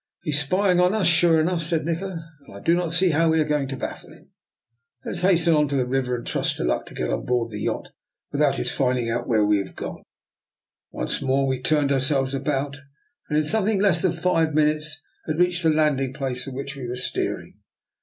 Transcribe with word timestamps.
"He 0.23 0.31
is 0.31 0.39
spying 0.39 0.79
on 0.79 0.95
us, 0.95 1.05
sure 1.05 1.39
enough," 1.39 1.61
said 1.61 1.85
Nikola," 1.85 2.27
and 2.47 2.55
I 2.57 2.59
do 2.59 2.73
not 2.73 2.91
see 2.91 3.11
how 3.11 3.29
we 3.29 3.39
are 3.39 3.43
going 3.45 3.67
to 3.67 3.77
baffle 3.77 4.11
him. 4.11 4.31
Let 5.05 5.13
us 5.13 5.21
hasten 5.21 5.53
on 5.53 5.67
to 5.67 5.75
the 5.75 5.85
river 5.85 6.15
and 6.15 6.25
trust 6.25 6.57
to 6.57 6.63
luck 6.63 6.87
to 6.87 6.95
get 6.95 7.11
on 7.11 7.23
board 7.23 7.51
the 7.51 7.61
yacht 7.61 7.89
without 8.31 8.55
his 8.55 8.71
finding 8.71 9.11
out 9.11 9.27
where 9.27 9.45
we 9.45 9.59
have 9.59 9.75
gone." 9.75 10.01
Once 10.89 11.21
more 11.21 11.45
we 11.45 11.61
turned 11.61 11.91
ourselves 11.91 12.33
about, 12.33 12.77
and 13.29 13.37
in 13.37 13.45
something 13.45 13.79
less 13.79 14.01
than 14.01 14.13
five 14.13 14.55
minutes 14.55 15.03
had 15.27 15.37
reached 15.37 15.61
the 15.61 15.69
landing 15.69 16.13
place 16.15 16.45
for 16.45 16.51
which 16.51 16.75
we 16.75 16.87
were 16.87 16.95
steering. 16.95 17.59